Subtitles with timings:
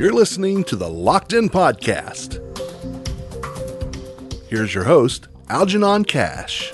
[0.00, 2.40] You're listening to the Locked In Podcast.
[4.48, 6.72] Here's your host, Algenon Cash.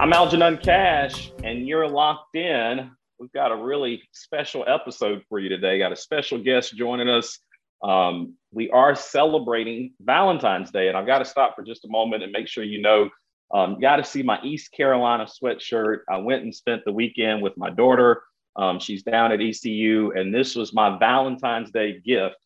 [0.00, 2.90] I'm Algenon Cash, and you're locked in.
[3.18, 5.78] We've got a really special episode for you today.
[5.78, 7.38] Got a special guest joining us.
[7.82, 12.22] Um, we are celebrating Valentine's Day, and I've got to stop for just a moment
[12.22, 13.10] and make sure you know.
[13.52, 16.00] Um, got to see my East Carolina sweatshirt.
[16.08, 18.22] I went and spent the weekend with my daughter.
[18.56, 22.36] Um, she's down at ECU, and this was my Valentine's Day gift.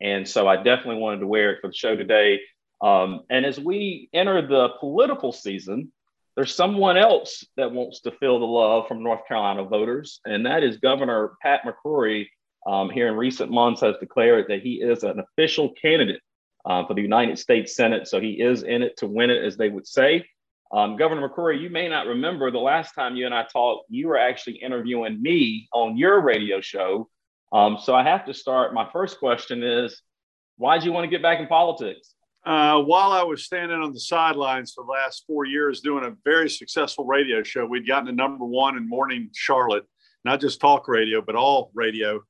[0.00, 2.40] And so I definitely wanted to wear it for the show today.
[2.80, 5.92] Um, and as we enter the political season,
[6.34, 10.62] there's someone else that wants to feel the love from North Carolina voters, and that
[10.62, 12.26] is Governor Pat McCrory.
[12.66, 16.20] Um, here in recent months, has declared that he is an official candidate
[16.64, 18.08] uh, for the United States Senate.
[18.08, 20.26] So he is in it to win it, as they would say.
[20.76, 24.08] Um, Governor McCrory, you may not remember the last time you and I talked, you
[24.08, 27.08] were actually interviewing me on your radio show.
[27.50, 28.74] Um, so I have to start.
[28.74, 30.02] My first question is,
[30.58, 32.12] why did you want to get back in politics?
[32.44, 36.14] Uh, while I was standing on the sidelines for the last four years doing a
[36.26, 39.86] very successful radio show, we'd gotten to number one in morning Charlotte,
[40.26, 42.20] not just talk radio, but all radio.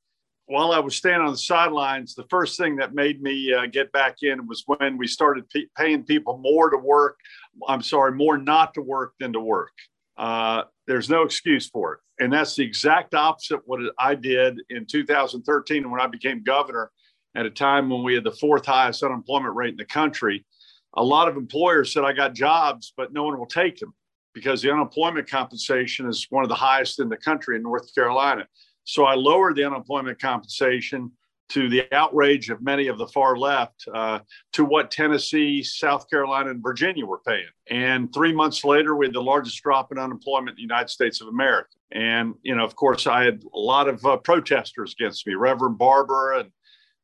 [0.47, 3.91] While I was standing on the sidelines, the first thing that made me uh, get
[3.91, 5.45] back in was when we started
[5.77, 7.19] paying people more to work.
[7.67, 9.73] I'm sorry, more not to work than to work.
[10.17, 12.01] Uh, there's no excuse for it.
[12.23, 16.91] And that's the exact opposite what I did in 2013 when I became governor
[17.35, 20.47] at a time when we had the fourth highest unemployment rate in the country.
[20.95, 23.93] A lot of employers said, I got jobs, but no one will take them
[24.33, 28.47] because the unemployment compensation is one of the highest in the country in North Carolina.
[28.87, 31.11] So I lowered the unemployment compensation
[31.49, 34.21] to the outrage of many of the far left uh,
[34.53, 37.47] to what Tennessee, South Carolina, and Virginia were paying.
[37.69, 41.21] And three months later, we had the largest drop in unemployment in the United States
[41.21, 41.71] of America.
[41.93, 45.79] And, you know, of course, I had a lot of uh, protesters against me, Reverend
[45.79, 46.51] Barber and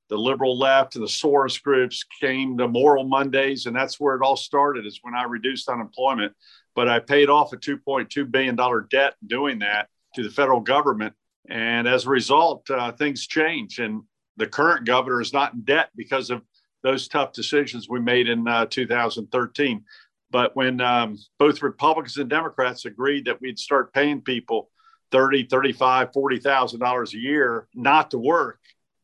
[0.09, 4.22] the liberal left and the Soros groups came to Moral Mondays, and that's where it
[4.22, 4.84] all started.
[4.84, 6.34] Is when I reduced unemployment,
[6.75, 11.15] but I paid off a 2.2 billion dollar debt doing that to the federal government,
[11.48, 13.78] and as a result, uh, things change.
[13.78, 14.03] And
[14.36, 16.42] the current governor is not in debt because of
[16.82, 19.84] those tough decisions we made in uh, 2013.
[20.30, 24.70] But when um, both Republicans and Democrats agreed that we'd start paying people
[25.10, 28.59] 30, 35, 40,000 dollars a year not to work,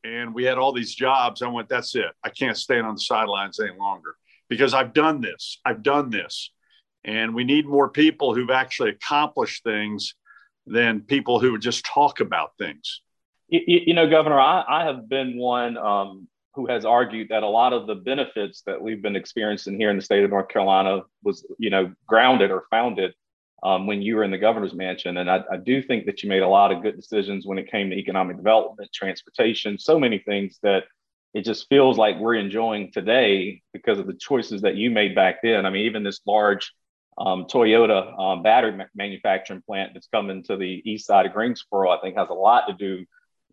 [0.05, 1.43] and we had all these jobs.
[1.43, 2.07] I went, that's it.
[2.25, 4.17] I can't stand on the sidelines any longer
[4.49, 5.61] because I've done this.
[5.67, 6.51] I've done this.
[7.05, 10.15] And we need more people who've actually accomplished things
[10.71, 13.01] than people who would just talk about things.
[13.49, 17.49] You, you know, Governor, I, I have been one um, who has argued that a
[17.49, 21.03] lot of the benefits that we've been experiencing here in the state of North Carolina
[21.23, 23.15] was, you know, grounded or founded
[23.63, 25.17] um, when you were in the governor's mansion.
[25.17, 27.71] And I, I, do think that you made a lot of good decisions when it
[27.71, 30.85] came to economic development, transportation, so many things that
[31.35, 35.37] it just feels like we're enjoying today because of the choices that you made back
[35.43, 35.67] then.
[35.67, 36.73] I mean, even this large
[37.19, 41.91] um, Toyota um, battery ma- manufacturing plant that's coming to the east side of Greensboro,
[41.91, 43.05] I think has a lot to do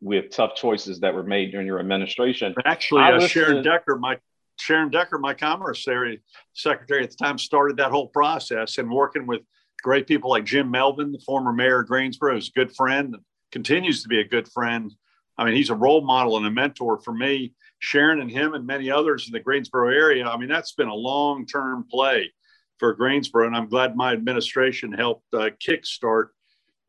[0.02, 2.53] with tough choices that were made during your administration.
[2.66, 4.18] Actually, uh, Sharon Decker, my
[4.58, 9.42] Sharon Decker, my commerce secretary at the time, started that whole process and working with
[9.84, 13.16] great people like Jim Melvin, the former mayor of Greensboro, is a good friend
[13.56, 14.94] continues to be a good friend.
[15.38, 17.53] I mean, he's a role model and a mentor for me.
[17.80, 20.28] Sharon and him and many others in the Greensboro area.
[20.28, 22.34] I mean, that's been a long term play
[22.78, 26.28] for Greensboro, and I'm glad my administration helped uh, kickstart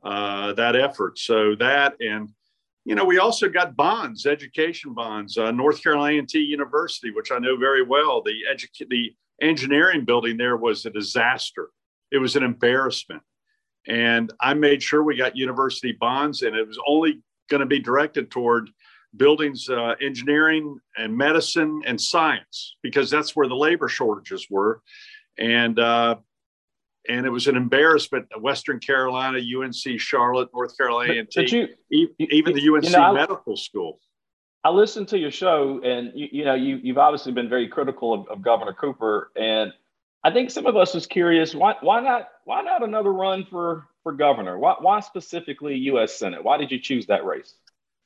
[0.02, 1.18] uh, that effort.
[1.18, 2.30] So that and
[2.84, 5.36] you know, we also got bonds, education bonds.
[5.36, 10.36] Uh, North Carolina A&T University, which I know very well, the edu- the engineering building
[10.36, 11.70] there was a disaster
[12.10, 13.22] it was an embarrassment.
[13.88, 17.78] And I made sure we got university bonds, and it was only going to be
[17.78, 18.70] directed toward
[19.16, 24.82] buildings, uh, engineering, and medicine and science, because that's where the labor shortages were.
[25.38, 26.16] And uh,
[27.08, 28.26] and it was an embarrassment.
[28.40, 34.00] Western Carolina, UNC Charlotte, North Carolina, but, you, even the UNC you know, Medical School.
[34.64, 38.12] I listened to your show, and you, you know you, you've obviously been very critical
[38.12, 39.72] of, of Governor Cooper, and
[40.24, 43.86] I think some of us was curious why why not why not another run for
[44.02, 44.58] for governor?
[44.58, 46.16] Why why specifically U.S.
[46.16, 46.42] Senate?
[46.42, 47.54] Why did you choose that race?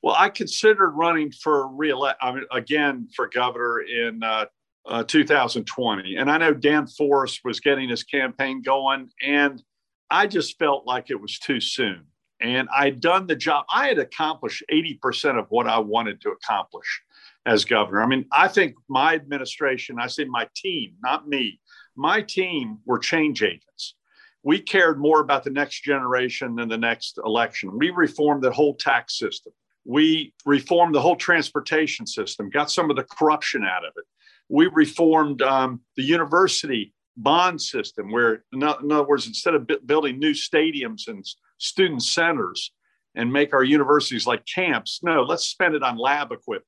[0.02, 2.18] Well, I considered running for reelect.
[2.20, 4.46] I mean, again for governor in uh,
[4.86, 9.62] uh, 2020, and I know Dan Forest was getting his campaign going, and
[10.10, 12.06] I just felt like it was too soon.
[12.42, 13.66] And I'd done the job.
[13.72, 17.02] I had accomplished 80% of what I wanted to accomplish
[17.46, 18.02] as governor.
[18.02, 21.60] I mean, I think my administration, I say my team, not me,
[21.96, 23.94] my team were change agents.
[24.42, 27.76] we cared more about the next generation than the next election.
[27.76, 29.52] We reformed the whole tax system.
[29.84, 34.04] We reformed the whole transportation system, got some of the corruption out of it.
[34.50, 40.32] We reformed um, the university bond system, where, in other words, instead of building new
[40.32, 41.24] stadiums and
[41.58, 42.72] student centers
[43.14, 46.66] and make our universities like camps, no, let's spend it on lab equipment.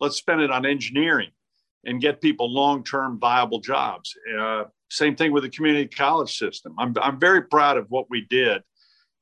[0.00, 1.30] Let's spend it on engineering
[1.84, 4.14] and get people long-term viable jobs.
[4.38, 6.74] Uh, same thing with the community college system.
[6.78, 8.62] I'm, I'm very proud of what we did.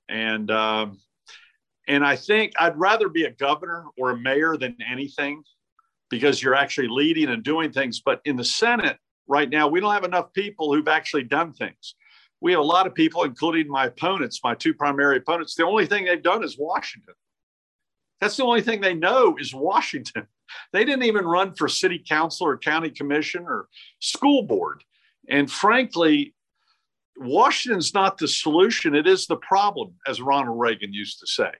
[0.09, 0.99] And, um,
[1.89, 5.43] and I think I'd rather be a governor or a mayor than anything
[6.13, 8.03] because you're actually leading and doing things.
[8.05, 11.95] But in the Senate right now, we don't have enough people who've actually done things.
[12.43, 15.55] We have a lot of people, including my opponents, my two primary opponents.
[15.55, 17.15] The only thing they've done is Washington.
[18.21, 20.29] That's the only thing they know is Washington.
[20.75, 23.69] They didn't even run for city council or county commission or
[24.01, 24.85] school board.
[25.27, 26.35] And frankly,
[27.17, 31.53] Washington's not the solution, it is the problem, as Ronald Reagan used to say.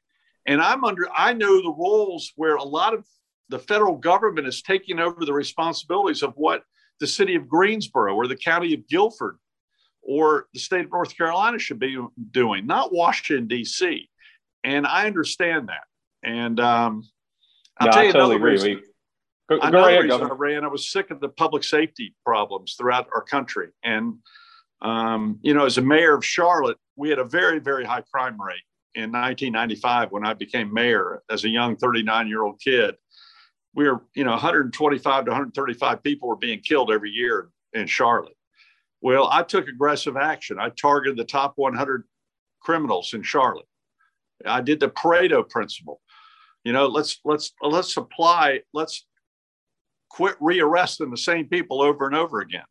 [0.45, 3.07] And I'm under, I know the roles where a lot of
[3.53, 6.63] the federal government is taking over the responsibilities of what
[7.01, 9.37] the city of Greensboro or the county of Guilford
[10.03, 14.09] or the state of North Carolina should be doing, not Washington, D.C.
[14.65, 15.85] And I understand that.
[16.25, 17.05] And um,
[17.79, 18.53] I'll no, tell you I totally another agree.
[18.53, 18.83] reason.
[19.51, 20.35] Go, go Another ahead, reason Governor.
[20.35, 23.69] I ran, I was sick of the public safety problems throughout our country.
[23.85, 24.15] And,
[24.81, 28.41] um, you know, as a mayor of Charlotte, we had a very, very high crime
[28.41, 28.65] rate
[28.95, 32.95] in 1995 when I became mayor as a young 39 year old kid.
[33.75, 38.37] We were, you know, 125 to 135 people were being killed every year in Charlotte.
[39.01, 40.59] Well, I took aggressive action.
[40.59, 42.05] I targeted the top 100
[42.61, 43.67] criminals in Charlotte.
[44.47, 46.01] I did the Pareto principle.
[46.65, 49.07] You know, let's let's let's apply, let's
[50.11, 52.65] quit rearresting the same people over and over again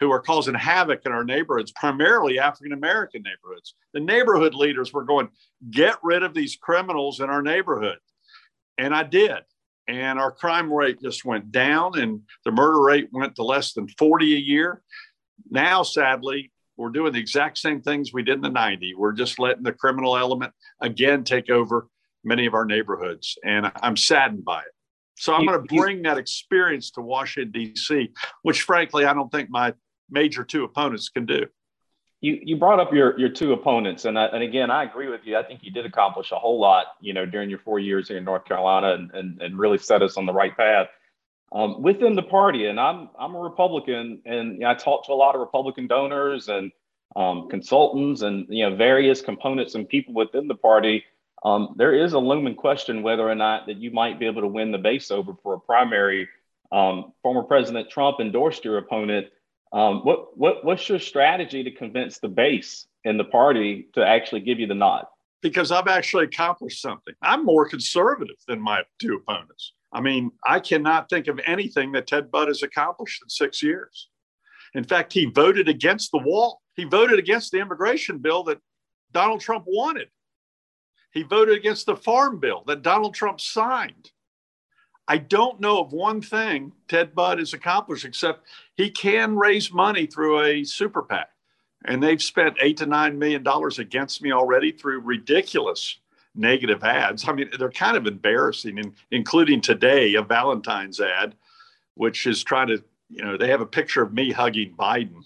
[0.00, 3.74] who are causing havoc in our neighborhoods, primarily African American neighborhoods.
[3.92, 5.28] The neighborhood leaders were going,
[5.70, 7.98] get rid of these criminals in our neighborhood.
[8.78, 9.38] And I did.
[9.88, 13.88] And our crime rate just went down, and the murder rate went to less than
[13.88, 14.82] 40 a year.
[15.50, 18.94] Now, sadly, we're doing the exact same things we did in the 90s.
[18.96, 21.88] We're just letting the criminal element again take over
[22.24, 23.36] many of our neighborhoods.
[23.44, 24.72] And I'm saddened by it.
[25.16, 28.10] So I'm going to bring that experience to Washington, D.C.,
[28.42, 29.74] which frankly, I don't think my
[30.10, 31.46] major two opponents can do.
[32.22, 35.22] You you brought up your your two opponents, and I, and again, I agree with
[35.24, 35.36] you.
[35.36, 38.16] I think you did accomplish a whole lot, you know, during your four years here
[38.16, 40.86] in North Carolina, and and, and really set us on the right path
[41.50, 42.66] um, within the party.
[42.66, 45.88] And I'm I'm a Republican, and you know, I talk to a lot of Republican
[45.88, 46.70] donors and
[47.16, 51.04] um, consultants, and you know, various components and people within the party.
[51.44, 54.48] Um, there is a looming question whether or not that you might be able to
[54.48, 56.28] win the base over for a primary.
[56.70, 59.26] Um, former President Trump endorsed your opponent.
[59.72, 64.40] Um, what what what's your strategy to convince the base in the party to actually
[64.40, 65.06] give you the nod?
[65.42, 67.14] because I've actually accomplished something.
[67.20, 69.74] I'm more conservative than my two opponents.
[69.92, 74.08] I mean, I cannot think of anything that Ted Budd has accomplished in six years.
[74.74, 76.62] In fact, he voted against the wall.
[76.76, 78.58] He voted against the immigration bill that
[79.12, 80.08] Donald Trump wanted.
[81.12, 84.10] He voted against the farm bill that Donald Trump signed.
[85.08, 88.46] I don't know of one thing Ted Budd has accomplished except
[88.76, 91.28] he can raise money through a super PAC.
[91.84, 95.98] And they've spent eight to nine million dollars against me already through ridiculous
[96.34, 97.28] negative ads.
[97.28, 101.34] I mean, they're kind of embarrassing, including today a Valentine's ad,
[101.94, 105.24] which is trying to, you know, they have a picture of me hugging Biden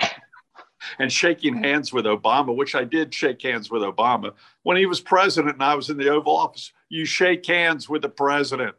[0.98, 5.00] and shaking hands with Obama, which I did shake hands with Obama when he was
[5.00, 6.72] president and I was in the Oval Office.
[6.88, 8.74] You shake hands with the president.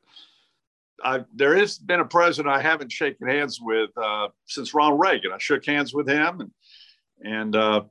[1.03, 5.31] I, there has been a president I haven't shaken hands with uh, since Ronald Reagan.
[5.33, 6.51] I shook hands with him, and
[7.23, 7.81] and uh,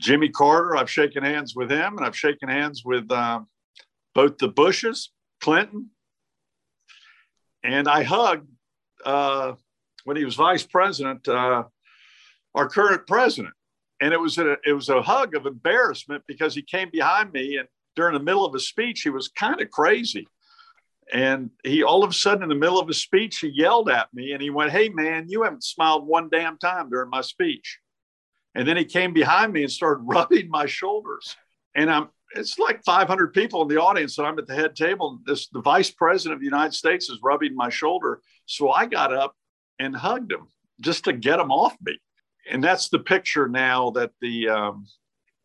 [0.00, 0.76] Jimmy Carter.
[0.76, 3.40] I've shaken hands with him, and I've shaken hands with uh,
[4.14, 5.10] both the Bushes,
[5.40, 5.90] Clinton,
[7.62, 8.48] and I hugged
[9.04, 9.52] uh,
[10.04, 11.64] when he was vice president uh,
[12.54, 13.54] our current president,
[14.00, 17.56] and it was a it was a hug of embarrassment because he came behind me
[17.56, 20.26] and during the middle of a speech he was kind of crazy.
[21.12, 24.12] And he all of a sudden, in the middle of his speech, he yelled at
[24.12, 27.78] me and he went, Hey, man, you haven't smiled one damn time during my speech.
[28.54, 31.36] And then he came behind me and started rubbing my shoulders.
[31.74, 35.20] And I'm, it's like 500 people in the audience, and I'm at the head table.
[35.24, 38.20] This, the vice president of the United States is rubbing my shoulder.
[38.46, 39.34] So I got up
[39.78, 40.48] and hugged him
[40.80, 41.98] just to get him off me.
[42.50, 44.86] And that's the picture now that the, um,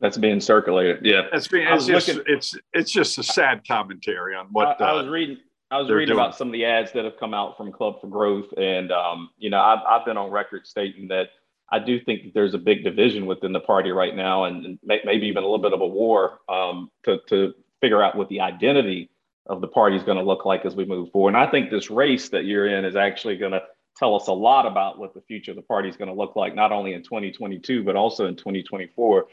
[0.02, 1.06] That's being circulated.
[1.06, 1.24] Yeah.
[1.32, 1.68] that's being.
[1.68, 5.08] It's, just, looking, it's it's just a sad commentary on what, I, I uh, was
[5.08, 5.38] reading.
[5.74, 6.20] I was reading doing.
[6.20, 9.32] about some of the ads that have come out from Club for Growth, and um,
[9.40, 11.30] you know, I've, I've been on record stating that
[11.72, 15.26] I do think that there's a big division within the party right now, and maybe
[15.26, 19.10] even a little bit of a war um, to, to figure out what the identity
[19.48, 21.30] of the party is going to look like as we move forward.
[21.30, 23.64] And I think this race that you're in is actually going to
[23.98, 26.36] tell us a lot about what the future of the party is going to look
[26.36, 29.26] like, not only in 2022, but also in 2024.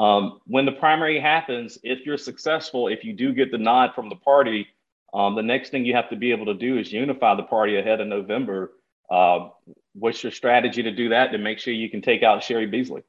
[0.00, 4.08] Um, when the primary happens, if you're successful, if you do get the nod from
[4.08, 4.66] the party,
[5.14, 7.78] um, the next thing you have to be able to do is unify the party
[7.78, 8.72] ahead of November.
[9.10, 9.48] Uh,
[9.94, 13.02] what's your strategy to do that to make sure you can take out Cheri Beasley?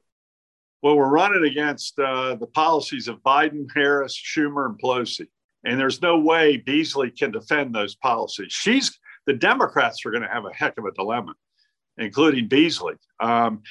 [0.80, 5.26] Well, we're running against uh, the policies of Biden, Harris, Schumer, and Pelosi.
[5.64, 8.52] And there's no way Beasley can defend those policies.
[8.52, 11.34] She's the Democrats are going to have a heck of a dilemma,
[11.98, 12.94] including Beasley.
[13.20, 13.62] Um,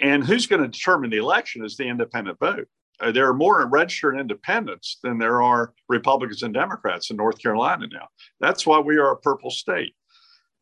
[0.00, 2.68] and who's going to determine the election is the independent vote.
[3.00, 7.86] Uh, there are more registered independents than there are Republicans and Democrats in North Carolina
[7.92, 8.08] now.
[8.40, 9.94] That's why we are a purple state.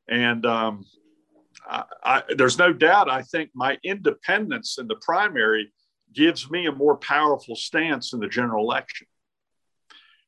[0.09, 0.85] And um,
[1.69, 5.73] I, I, there's no doubt, I think my independence in the primary
[6.13, 9.07] gives me a more powerful stance in the general election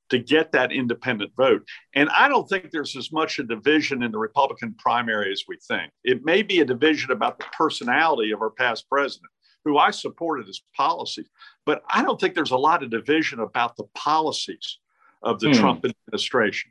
[0.09, 1.67] to get that independent vote.
[1.95, 5.59] And I don't think there's as much a division in the Republican primary as we
[5.67, 5.91] think.
[6.05, 9.31] It may be a division about the personality of our past president,
[9.67, 11.29] who I supported his policies,
[11.65, 14.79] but I don't think there's a lot of division about the policies
[15.23, 15.55] of the hmm.
[15.55, 16.71] Trump administration.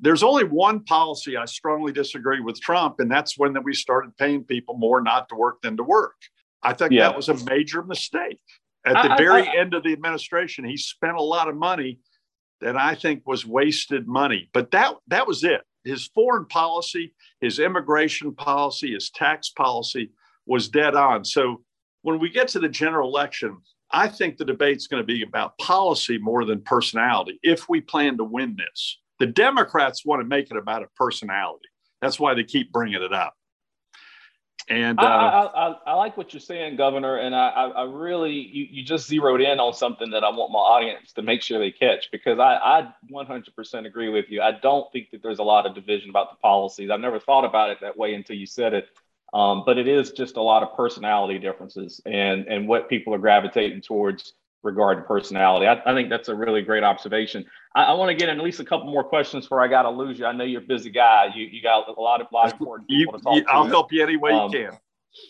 [0.00, 4.16] There's only one policy I strongly disagree with Trump, and that's when that we started
[4.16, 6.16] paying people more not to work than to work.
[6.62, 7.08] I think yeah.
[7.08, 8.40] that was a major mistake.
[8.86, 11.56] At the I, very I, I, end of the administration, he spent a lot of
[11.56, 12.00] money
[12.60, 14.48] that I think was wasted money.
[14.52, 15.60] But that that was it.
[15.84, 20.10] His foreign policy, his immigration policy, his tax policy
[20.46, 21.24] was dead on.
[21.24, 21.62] So
[22.04, 23.56] when we get to the general election,
[23.90, 28.18] I think the debate's going to be about policy more than personality if we plan
[28.18, 28.98] to win this.
[29.20, 31.68] The Democrats want to make it about a personality.
[32.02, 33.34] That's why they keep bringing it up.
[34.68, 37.16] And uh, I, I, I, like what you're saying, Governor.
[37.16, 40.58] And I, I really, you, you just zeroed in on something that I want my
[40.58, 44.42] audience to make sure they catch because I, I 100% agree with you.
[44.42, 46.90] I don't think that there's a lot of division about the policies.
[46.90, 48.88] I've never thought about it that way until you said it.
[49.34, 53.18] Um, but it is just a lot of personality differences and, and what people are
[53.18, 55.66] gravitating towards regarding personality.
[55.66, 57.44] I, I think that's a really great observation.
[57.74, 59.82] I, I want to get in at least a couple more questions before I got
[59.82, 60.26] to lose you.
[60.26, 61.30] I know you're a busy guy.
[61.34, 63.50] You you got a lot of lot of important people you, to talk you, to.
[63.50, 64.78] I'll help you any way um, you can.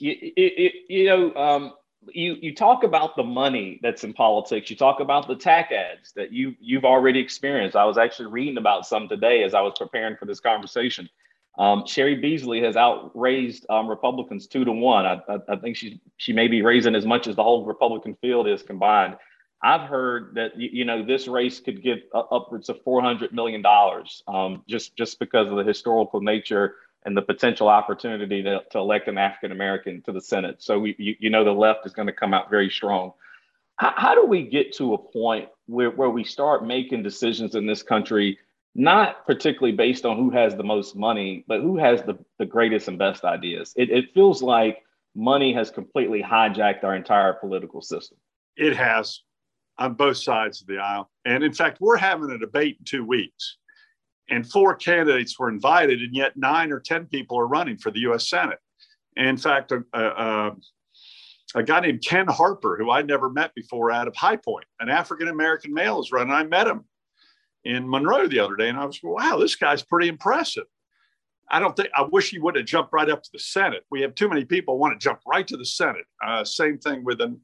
[0.00, 1.72] You, it, you know, um,
[2.12, 4.70] you you talk about the money that's in politics.
[4.70, 7.76] You talk about the tax ads that you you've already experienced.
[7.76, 11.08] I was actually reading about some today as I was preparing for this conversation.
[11.56, 15.06] Um, Cheri Beasley has outraised um, Republicans two to one.
[15.06, 18.16] I, I, I, think she she may be raising as much as the whole Republican
[18.20, 19.16] field is combined.
[19.62, 24.22] I've heard that you know this race could get upwards of four hundred million dollars,
[24.26, 29.08] um, just just because of the historical nature and the potential opportunity to, to elect
[29.08, 30.62] an African American to the Senate.
[30.62, 33.12] So we, you, you know the left is going to come out very strong.
[33.76, 37.66] How, how do we get to a point where, where we start making decisions in
[37.66, 38.38] this country,
[38.74, 42.88] not particularly based on who has the most money, but who has the, the greatest
[42.88, 43.72] and best ideas?
[43.76, 44.82] It, it feels like
[45.14, 48.18] money has completely hijacked our entire political system.
[48.56, 49.20] It has
[49.78, 51.10] on both sides of the aisle.
[51.24, 53.58] And in fact, we're having a debate in two weeks.
[54.30, 58.00] And four candidates were invited, and yet nine or 10 people are running for the
[58.00, 58.58] US Senate.
[59.16, 60.52] And in fact, a, a,
[61.54, 64.88] a guy named Ken Harper, who I'd never met before out of High Point, an
[64.88, 66.32] African American male is running.
[66.32, 66.84] I met him
[67.64, 70.64] in Monroe the other day, and I was, wow, this guy's pretty impressive.
[71.50, 73.84] I don't think, I wish he would have jumped right up to the Senate.
[73.90, 76.04] We have too many people want to jump right to the Senate.
[76.24, 77.40] Uh, same thing with an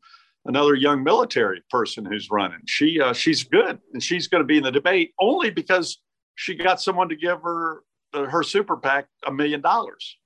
[0.47, 2.61] another young military person who's running.
[2.67, 5.99] She uh, she's good, and she's going to be in the debate only because
[6.35, 7.83] she got someone to give her
[8.15, 10.17] uh, her super PAC a million dollars.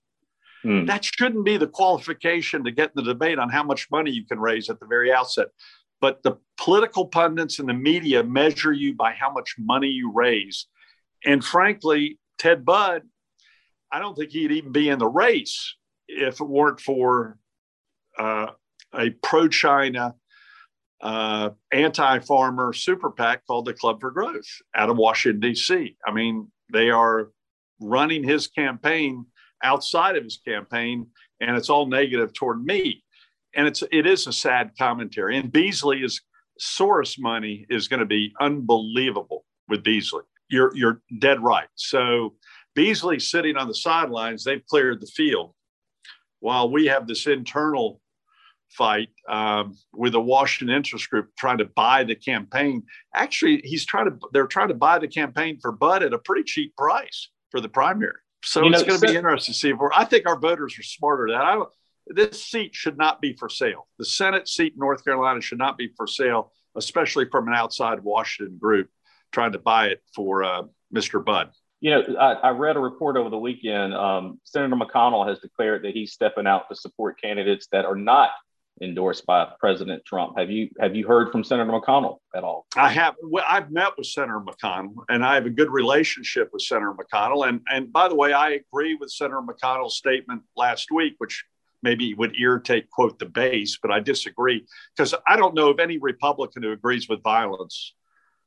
[0.62, 0.86] Hmm.
[0.86, 4.24] That shouldn't be the qualification to get in the debate on how much money you
[4.24, 5.48] can raise at the very outset.
[6.04, 10.66] But the political pundits and the media measure you by how much money you raise.
[11.24, 13.04] And frankly, Ted Budd,
[13.90, 17.38] I don't think he'd even be in the race if it weren't for
[18.18, 18.48] uh,
[18.94, 20.14] a pro China,
[21.00, 25.96] uh, anti farmer super PAC called the Club for Growth out of Washington, D.C.
[26.06, 27.30] I mean, they are
[27.80, 29.24] running his campaign
[29.62, 31.06] outside of his campaign,
[31.40, 33.03] and it's all negative toward me.
[33.56, 35.38] And it's it is a sad commentary.
[35.38, 36.20] And Beasley is
[36.60, 40.22] Soros money is going to be unbelievable with Beasley.
[40.48, 41.68] You're you're dead right.
[41.74, 42.34] So
[42.74, 45.54] Beasley sitting on the sidelines, they've cleared the field,
[46.40, 48.00] while we have this internal
[48.70, 52.82] fight um, with the Washington interest group trying to buy the campaign.
[53.14, 56.44] Actually, he's trying to they're trying to buy the campaign for Budd at a pretty
[56.44, 58.18] cheap price for the primary.
[58.44, 59.92] So you it's going to be interesting to see if we're.
[59.94, 61.44] I think our voters are smarter than that.
[61.44, 61.68] I don't.
[62.06, 63.88] This seat should not be for sale.
[63.98, 68.02] The Senate seat in North Carolina should not be for sale, especially from an outside
[68.02, 68.88] Washington group
[69.32, 70.62] trying to buy it for uh,
[70.94, 71.24] Mr.
[71.24, 71.50] Budd.
[71.80, 73.92] You know, I, I, read a report over the weekend.
[73.94, 78.30] Um, Senator McConnell has declared that he's stepping out to support candidates that are not
[78.80, 80.38] endorsed by President Trump.
[80.38, 82.66] Have you have you heard from Senator McConnell at all?
[82.76, 83.14] I have.
[83.22, 87.48] Well, I've met with Senator McConnell, and I have a good relationship with Senator McConnell.
[87.48, 91.44] And and by the way, I agree with Senator McConnell's statement last week, which
[91.84, 95.98] maybe would irritate quote the base, but I disagree because I don't know of any
[95.98, 97.94] Republican who agrees with violence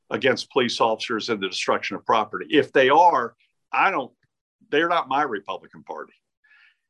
[0.10, 2.48] against police officers and the destruction of property.
[2.50, 3.36] If they are,
[3.72, 4.12] I don't,
[4.72, 6.14] they're not my Republican Party.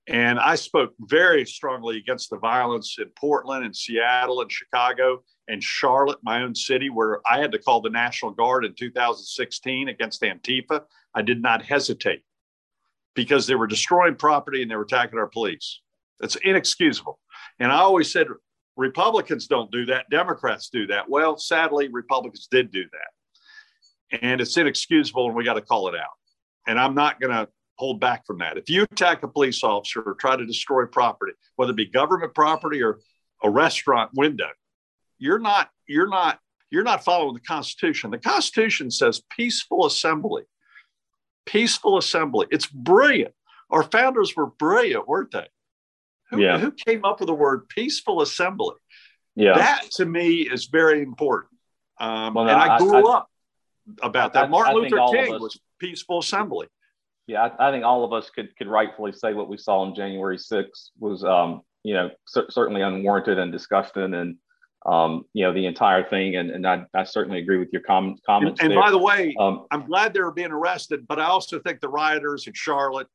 [0.08, 5.62] And I spoke very strongly against the violence in Portland and Seattle and Chicago and
[5.62, 10.22] Charlotte, my own city, where I had to call the National Guard in 2016 against
[10.22, 10.84] Antifa.
[11.14, 12.22] I did not hesitate
[13.16, 15.82] because they were destroying property and they were attacking our police.
[16.20, 17.20] That's inexcusable.
[17.60, 18.28] And I always said
[18.76, 21.10] Republicans don't do that, Democrats do that.
[21.10, 24.22] Well, sadly, Republicans did do that.
[24.22, 26.06] And it's inexcusable, and we got to call it out.
[26.68, 27.48] And I'm not going to
[27.78, 28.58] hold back from that.
[28.58, 32.34] If you attack a police officer or try to destroy property, whether it be government
[32.34, 33.00] property or
[33.44, 34.50] a restaurant window,
[35.20, 36.40] you're not, you're not,
[36.72, 38.12] you're not following the Constitution.
[38.12, 40.44] The Constitution says peaceful assembly.
[41.46, 42.48] Peaceful assembly.
[42.52, 43.34] It's brilliant.
[43.70, 45.48] Our founders were brilliant, weren't they?
[46.30, 46.58] Who, yeah.
[46.58, 48.76] who came up with the word peaceful assembly?
[49.36, 49.54] Yeah.
[49.56, 51.54] That to me is very important.
[52.00, 53.30] Um, well, and I, I grew I, up
[54.02, 54.46] about that.
[54.46, 56.68] I, Martin Luther King us, was peaceful assembly.
[57.28, 60.38] Yeah, I, think all of us could could rightfully say what we saw on January
[60.38, 64.38] 6th was, um, you know, c- certainly unwarranted and disgusting, and
[64.86, 66.38] um, you know, the entire thing.
[66.38, 68.62] And, and I, I certainly agree with your com- comments.
[68.62, 71.82] And, and by the way, um, I'm glad they're being arrested, but I also think
[71.82, 73.08] the rioters in Charlotte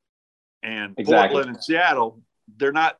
[0.62, 1.36] and exactly.
[1.36, 2.20] Portland and Seattle,
[2.58, 2.98] they're not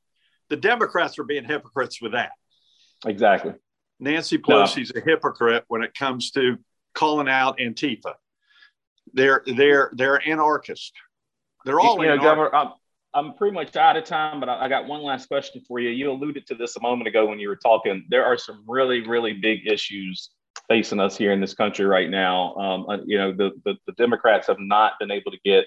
[0.53, 2.33] the Democrats are being hypocrites with that.
[3.07, 3.55] Exactly.
[3.99, 5.01] Nancy Pelosi's no.
[5.01, 6.59] a hypocrite when it comes to
[6.93, 8.13] calling out Antifa.
[9.15, 10.93] They're they're they're anarchists.
[11.65, 12.73] They're all you know, Governor, I'm,
[13.15, 15.89] I'm pretty much out of time, but I, I got one last question for you.
[15.89, 18.05] You alluded to this a moment ago when you were talking.
[18.11, 20.33] There are some really really big issues
[20.69, 22.55] facing us here in this country right now.
[22.57, 25.65] Um, uh, you know, the, the the Democrats have not been able to get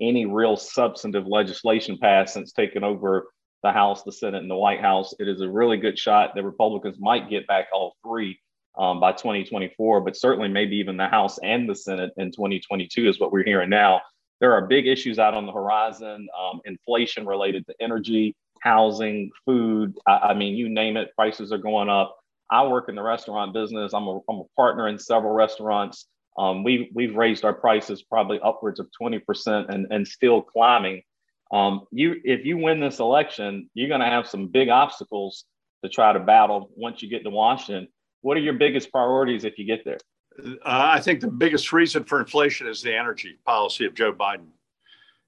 [0.00, 3.26] any real substantive legislation passed since taking over
[3.62, 5.14] the House, the Senate, and the White House.
[5.18, 8.38] It is a really good shot that Republicans might get back all three
[8.78, 13.18] um, by 2024, but certainly maybe even the House and the Senate in 2022 is
[13.18, 14.00] what we're hearing now.
[14.40, 19.98] There are big issues out on the horizon um, inflation related to energy, housing, food.
[20.06, 22.16] I, I, mean, you name it, prices are going up.
[22.50, 23.92] I work in the restaurant business.
[23.92, 26.06] I'm a, I'm a partner in several restaurants.
[26.38, 31.02] Um, we've, we've raised our prices probably upwards of 20% and, and still climbing
[31.50, 35.44] um, you if you win this election, you're going to have some big obstacles
[35.82, 37.88] to try to battle once you get to Washington.
[38.20, 39.98] What are your biggest priorities if you get there?
[40.38, 44.48] Uh, I think the biggest reason for inflation is the energy policy of Joe Biden.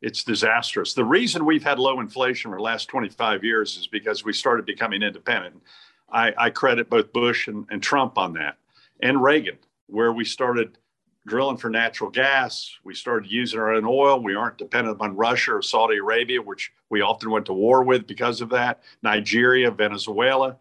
[0.03, 0.95] It's disastrous.
[0.95, 4.67] The reason we've had low inflation for the last 25 years is because we started
[4.67, 5.63] becoming independent.
[6.11, 8.57] I, I credit both Bush and, and Trump on that,
[9.01, 10.79] and Reagan, where we started
[11.27, 12.71] drilling for natural gas.
[12.85, 14.23] We started using our own oil.
[14.23, 18.07] We aren't dependent on Russia or Saudi Arabia, which we often went to war with
[18.07, 18.83] because of that.
[19.03, 20.57] Nigeria, Venezuela.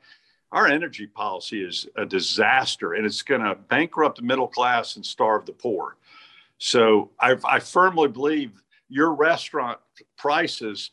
[0.52, 5.06] Our energy policy is a disaster and it's going to bankrupt the middle class and
[5.06, 5.96] starve the poor.
[6.58, 9.80] So I, I firmly believe your restaurant
[10.18, 10.92] prices,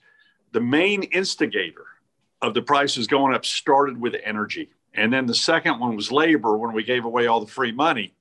[0.53, 1.87] the main instigator
[2.43, 4.71] of the prices going up started with energy.
[4.95, 8.15] And then the second one was labor when we gave away all the free money.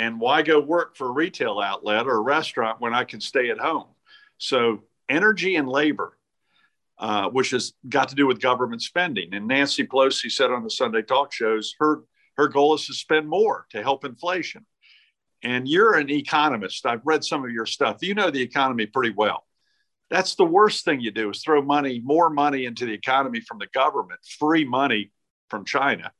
[0.00, 3.50] And why go work for a retail outlet or a restaurant when I can stay
[3.50, 3.84] at home?
[4.38, 6.16] So, energy and labor,
[6.98, 9.34] uh, which has got to do with government spending.
[9.34, 12.00] And Nancy Pelosi said on the Sunday talk shows her,
[12.38, 14.64] her goal is to spend more to help inflation.
[15.42, 16.86] And you're an economist.
[16.86, 17.98] I've read some of your stuff.
[18.00, 19.44] You know the economy pretty well.
[20.08, 23.58] That's the worst thing you do is throw money, more money into the economy from
[23.58, 25.12] the government, free money
[25.50, 26.10] from China.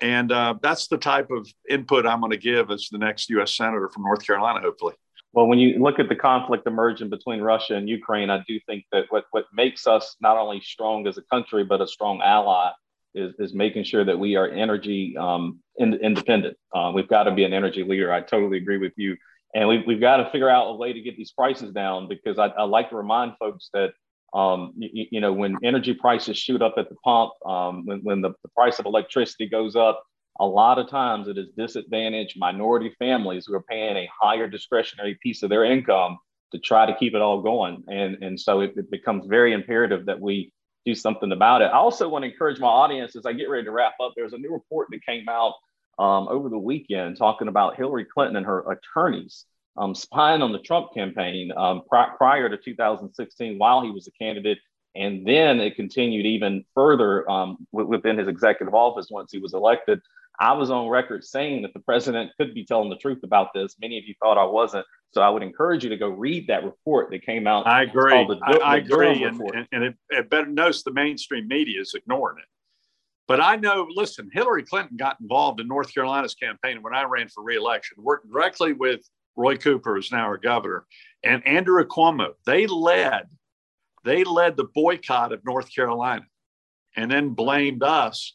[0.00, 3.56] And uh, that's the type of input I'm going to give as the next U.S.
[3.56, 4.94] Senator from North Carolina, hopefully.
[5.32, 8.84] Well, when you look at the conflict emerging between Russia and Ukraine, I do think
[8.92, 12.70] that what, what makes us not only strong as a country, but a strong ally
[13.14, 16.56] is, is making sure that we are energy um, in, independent.
[16.74, 18.12] Uh, we've got to be an energy leader.
[18.12, 19.16] I totally agree with you.
[19.54, 22.38] And we've, we've got to figure out a way to get these prices down because
[22.38, 23.92] I, I like to remind folks that
[24.34, 28.20] um, you, you, know, when energy prices shoot up at the pump, um, when, when
[28.20, 30.02] the, the, price of electricity goes up,
[30.40, 35.16] a lot of times it is disadvantaged minority families who are paying a higher discretionary
[35.22, 36.18] piece of their income
[36.50, 37.84] to try to keep it all going.
[37.88, 40.52] And, and so it, it becomes very imperative that we
[40.84, 41.66] do something about it.
[41.66, 44.12] I also want to encourage my audience as I get ready to wrap up.
[44.16, 45.54] There's a new report that came out
[45.98, 50.58] um, over the weekend talking about Hillary Clinton and her attorneys um, spying on the
[50.60, 54.58] Trump campaign um, pri- prior to 2016 while he was a candidate.
[54.96, 59.52] And then it continued even further um, w- within his executive office once he was
[59.52, 60.00] elected.
[60.38, 63.76] I was on record saying that the president could be telling the truth about this.
[63.80, 64.86] Many of you thought I wasn't.
[65.12, 67.66] So I would encourage you to go read that report that came out.
[67.66, 68.26] I agree.
[68.26, 69.22] The, I, I agree.
[69.22, 72.48] And, and, and, it, it better notice the mainstream media is ignoring it.
[73.26, 77.28] But I know, listen, Hillary Clinton got involved in North Carolina's campaign when I ran
[77.28, 79.00] for reelection, worked directly with
[79.36, 80.86] Roy Cooper, is now our governor,
[81.22, 82.34] and Andrew Cuomo.
[82.46, 83.28] They led,
[84.04, 86.26] they led the boycott of North Carolina
[86.96, 88.34] and then blamed us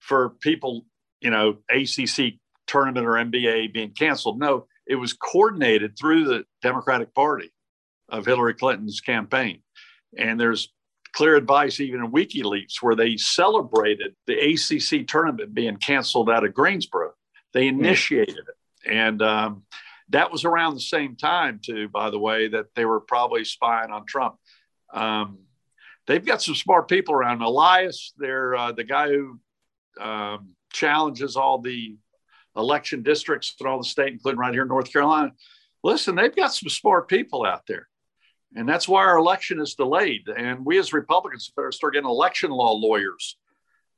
[0.00, 0.84] for people,
[1.20, 2.34] you know, ACC
[2.66, 4.38] tournament or NBA being canceled.
[4.38, 7.52] No, it was coordinated through the Democratic Party
[8.08, 9.62] of Hillary Clinton's campaign.
[10.16, 10.72] And there's
[11.12, 16.54] clear advice even in WikiLeaks where they celebrated the ACC tournament being canceled out of
[16.54, 17.12] Greensboro.
[17.52, 17.80] They hmm.
[17.80, 18.90] initiated it.
[18.90, 19.64] And um,
[20.10, 23.90] that was around the same time, too, by the way, that they were probably spying
[23.90, 24.36] on Trump.
[24.92, 25.38] Um,
[26.06, 27.42] they've got some smart people around.
[27.42, 29.38] Elias, they're uh, the guy who
[30.00, 31.96] um, challenges all the
[32.56, 35.32] election districts in all the state, including right here in North Carolina.
[35.84, 37.88] Listen, they've got some smart people out there.
[38.54, 40.26] And that's why our election is delayed.
[40.34, 43.36] And we as Republicans better start getting election law lawyers.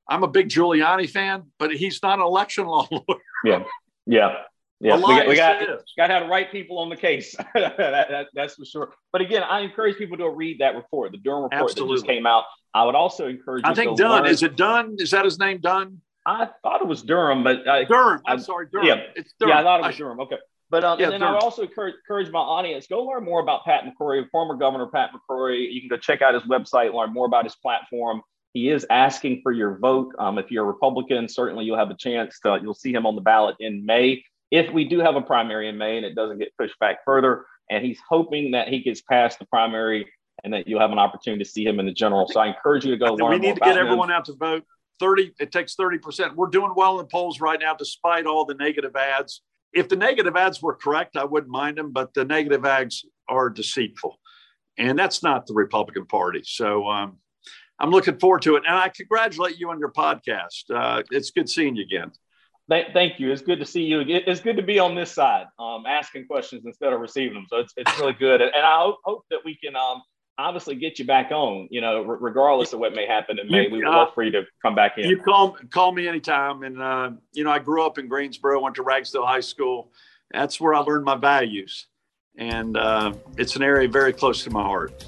[0.09, 3.21] I'm a big Giuliani fan, but he's not an election law lawyer.
[3.45, 3.63] Yeah.
[4.07, 4.35] Yeah.
[4.81, 5.59] Yeah, we got, we got,
[5.99, 7.37] got to have the right people on the case.
[7.55, 8.93] that, that, that's for sure.
[9.13, 11.97] But again, I encourage people to read that report, the Durham report Absolutely.
[11.97, 12.45] that just came out.
[12.73, 13.65] I would also encourage.
[13.67, 14.97] I think Dunn is it Dunn?
[14.99, 15.59] Is that his name?
[15.61, 16.01] Dunn?
[16.25, 18.23] I thought it was Durham, but I, Durham.
[18.27, 18.87] I'm I, sorry, Durham.
[18.87, 19.51] Yeah, it's Durham.
[19.51, 20.21] Yeah, I thought it was I, Durham.
[20.21, 20.37] Okay.
[20.71, 23.41] But um, yeah, and then I would also encourage, encourage, my audience go learn more
[23.41, 25.71] about Pat McCrory, former Governor Pat McCrory.
[25.71, 28.23] You can go check out his website, learn more about his platform.
[28.53, 30.15] He is asking for your vote.
[30.19, 32.59] Um, if you're a Republican, certainly you'll have a chance to.
[32.63, 35.79] You'll see him on the ballot in May if we do have a primary in
[35.79, 37.45] May and it doesn't get pushed back further.
[37.71, 40.11] And he's hoping that he gets past the primary
[40.43, 42.27] and that you'll have an opportunity to see him in the general.
[42.29, 43.15] So I encourage you to go.
[43.15, 44.65] We need to get everyone out to vote.
[44.99, 46.35] 30, it takes 30%.
[46.35, 49.97] We're doing well in the polls right now, despite all the negative ads if the
[49.97, 54.19] negative ads were correct, I wouldn't mind them, but the negative ads are deceitful.
[54.79, 56.43] And that's not the Republican Party.
[56.45, 57.19] So um,
[57.79, 58.65] I'm looking forward to it.
[58.67, 60.71] And I congratulate you on your podcast.
[60.75, 62.11] Uh, it's good seeing you again.
[62.71, 63.33] Thank you.
[63.33, 64.05] It's good to see you.
[64.07, 67.47] It's good to be on this side, um, asking questions instead of receiving them.
[67.51, 68.41] So it's, it's really good.
[68.41, 70.03] And I hope, hope that we can um,
[70.39, 73.69] obviously get you back on, you know, regardless of what may happen in May.
[73.69, 75.09] We would love for you to come back in.
[75.09, 76.63] You call call me anytime.
[76.63, 79.93] And uh, you know, I grew up in Greensboro, went to Ragsdale High School.
[80.31, 81.87] That's where I learned my values,
[82.39, 85.05] and uh, it's an area very close to my heart.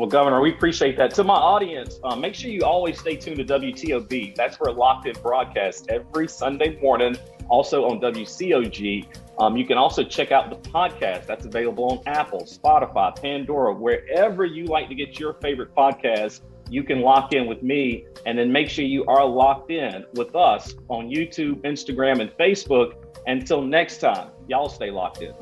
[0.00, 1.12] Well, Governor, we appreciate that.
[1.16, 4.34] To my audience, uh, make sure you always stay tuned to WTOB.
[4.34, 7.18] That's where Locked In broadcast every Sunday morning,
[7.50, 9.06] also on WCOG.
[9.38, 14.46] Um, you can also check out the podcast that's available on Apple, Spotify, Pandora, wherever
[14.46, 16.40] you like to get your favorite podcast.
[16.70, 20.34] You can lock in with me and then make sure you are locked in with
[20.34, 22.94] us on YouTube, Instagram, and Facebook.
[23.26, 25.34] Until next time, y'all stay locked in.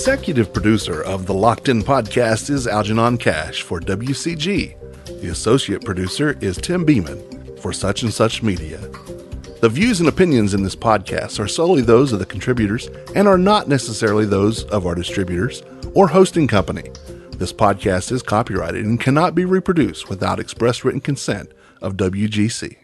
[0.00, 4.74] Executive producer of the Locked In podcast is Algenon Cash for WCG.
[5.20, 8.78] The associate producer is Tim Beeman for Such and Such Media.
[9.60, 13.36] The views and opinions in this podcast are solely those of the contributors and are
[13.36, 16.90] not necessarily those of our distributors or hosting company.
[17.32, 22.74] This podcast is copyrighted and cannot be reproduced without express written consent of WGC.